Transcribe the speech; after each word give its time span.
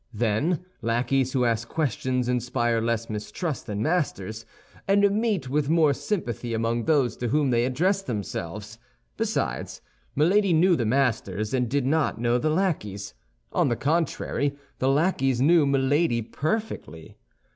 Then, 0.15 0.65
lackeys 0.81 1.33
who 1.33 1.45
ask 1.45 1.69
questions 1.69 2.27
inspire 2.27 2.81
less 2.81 3.07
mistrust 3.07 3.67
than 3.67 3.83
masters, 3.83 4.47
and 4.87 5.11
meet 5.11 5.47
with 5.47 5.69
more 5.69 5.93
sympathy 5.93 6.55
among 6.55 6.85
those 6.85 7.15
to 7.17 7.27
whom 7.27 7.51
they 7.51 7.65
address 7.65 8.01
themselves. 8.01 8.79
Besides, 9.15 9.79
Milady 10.15 10.53
knew 10.53 10.75
the 10.75 10.87
masters, 10.87 11.53
and 11.53 11.69
did 11.69 11.85
not 11.85 12.19
know 12.19 12.39
the 12.39 12.49
lackeys; 12.49 13.13
on 13.53 13.69
the 13.69 13.75
contrary, 13.75 14.57
the 14.79 14.89
lackeys 14.89 15.39
knew 15.39 15.67
Milady 15.67 16.23
perfectly. 16.23 17.19